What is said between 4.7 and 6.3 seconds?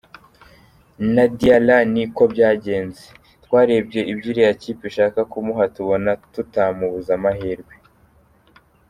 ishaka kumuha tubona